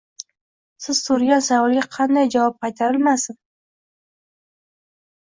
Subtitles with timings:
[0.85, 3.37] Siz so’ragan savolga qanday javob qaytarilmasin